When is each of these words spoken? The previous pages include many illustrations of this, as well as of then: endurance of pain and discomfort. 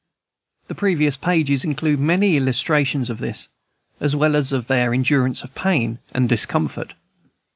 The 0.67 0.73
previous 0.73 1.15
pages 1.15 1.63
include 1.63 1.99
many 1.99 2.35
illustrations 2.35 3.11
of 3.11 3.19
this, 3.19 3.49
as 3.99 4.15
well 4.15 4.35
as 4.35 4.51
of 4.51 4.65
then: 4.65 4.95
endurance 4.95 5.43
of 5.43 5.53
pain 5.53 5.99
and 6.11 6.27
discomfort. 6.27 6.95